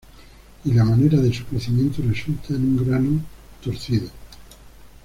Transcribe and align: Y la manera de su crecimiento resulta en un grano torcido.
Y 0.65 0.73
la 0.73 0.83
manera 0.83 1.19
de 1.21 1.31
su 1.31 1.45
crecimiento 1.45 2.01
resulta 2.01 2.55
en 2.55 2.63
un 2.75 2.85
grano 2.89 3.21
torcido. 3.63 4.07